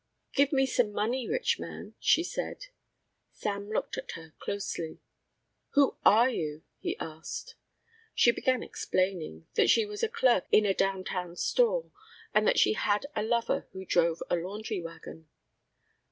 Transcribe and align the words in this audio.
"Give 0.33 0.51
me 0.51 0.65
some 0.65 0.91
money, 0.91 1.27
rich 1.29 1.59
man," 1.59 1.93
she 1.99 2.23
said. 2.23 2.69
Sam 3.33 3.69
looked 3.69 3.99
at 3.99 4.13
her 4.13 4.33
closely. 4.39 4.99
"Who 5.73 5.95
are 6.03 6.27
you?" 6.27 6.63
he 6.79 6.97
asked. 6.97 7.53
She 8.15 8.31
began 8.31 8.63
explaining 8.63 9.45
that 9.53 9.69
she 9.69 9.85
was 9.85 10.01
a 10.01 10.09
clerk 10.09 10.45
in 10.51 10.65
a 10.65 10.73
downtown 10.73 11.35
store 11.35 11.91
and 12.33 12.47
that 12.47 12.57
she 12.57 12.73
had 12.73 13.05
a 13.15 13.21
lover 13.21 13.67
who 13.73 13.85
drove 13.85 14.23
a 14.27 14.35
laundry 14.37 14.81
wagon. 14.81 15.29